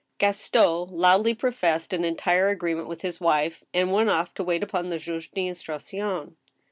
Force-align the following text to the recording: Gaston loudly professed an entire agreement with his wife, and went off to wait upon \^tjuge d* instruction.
Gaston 0.17 0.87
loudly 0.89 1.35
professed 1.35 1.93
an 1.93 2.03
entire 2.03 2.49
agreement 2.49 2.87
with 2.87 3.03
his 3.03 3.21
wife, 3.21 3.63
and 3.71 3.91
went 3.91 4.09
off 4.09 4.33
to 4.33 4.43
wait 4.43 4.63
upon 4.63 4.85
\^tjuge 4.89 5.29
d* 5.31 5.45
instruction. 5.47 6.37